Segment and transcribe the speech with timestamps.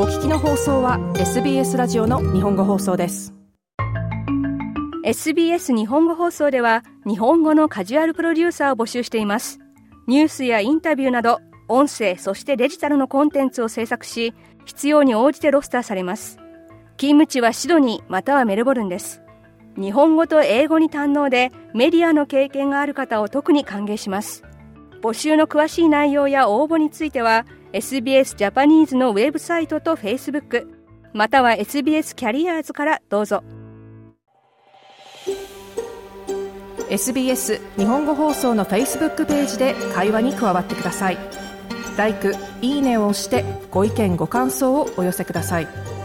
[0.00, 3.34] お聞きの放送は SBS ラジオの日本語放送です。
[5.02, 9.58] SBS 日本語放送では日本語のカジュアルプロデューサーを募集しています。
[10.06, 14.34] ニュースやインタビューなど音声そしてデジタルのコンテンツを制作し
[14.66, 16.36] 必要に応じてロスターされます。
[16.96, 19.20] 勤務地はシドニーまたはメルボルンです。
[19.76, 24.44] 日本語と英語に堪能でメディアの経験がある方を特に歓迎します。
[25.00, 30.66] 募集の詳しい内容や応募については SBS ジャパニーズのウェブサイトと Facebook
[31.12, 33.42] または SBS キャリアーズからどうぞ
[36.90, 41.18] SBS 日本語放送の Facebook ページで会話に加わってください。
[41.98, 45.97] ライク、いいねを押してご意見ご感想をお寄せください。